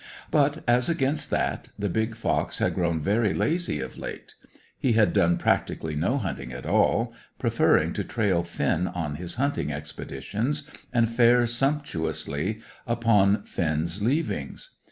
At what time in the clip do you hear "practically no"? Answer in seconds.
5.37-6.17